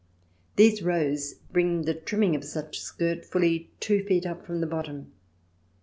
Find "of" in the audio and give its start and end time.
2.35-2.43